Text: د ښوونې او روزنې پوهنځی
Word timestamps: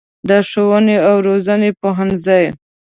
د 0.29 0.29
ښوونې 0.49 0.97
او 1.07 1.15
روزنې 1.27 1.69
پوهنځی 1.81 2.45